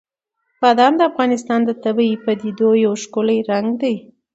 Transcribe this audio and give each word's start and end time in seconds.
بادام 0.61 0.93
د 0.97 1.01
افغانستان 1.11 1.59
د 1.65 1.71
طبیعي 1.83 2.15
پدیدو 2.25 2.69
یو 2.85 2.93
ښکلی 3.03 3.37
رنګ 3.51 3.67
دی. 3.81 3.95